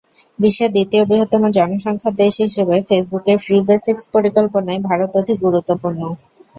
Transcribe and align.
বিশ্বের 0.39 0.69
দ্বিতীয় 0.71 1.03
বৃহত্তম 1.05 1.43
জনসংখ্যার 1.57 2.13
দেশ 2.21 2.33
হিসেবে 2.45 2.75
ফেসবুকের 2.87 3.37
ফ্রি 3.43 3.57
বেসিকস 3.67 4.03
পরিকল্পনায় 4.15 4.81
ভারত 4.89 5.11
অধিক 5.21 5.37
গুরুত্বপূর্ণ। 5.45 6.01